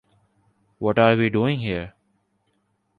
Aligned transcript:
What 0.79 0.97
Are 0.97 1.15
We 1.15 1.29
Doing 1.29 1.59
Here? 1.59 1.93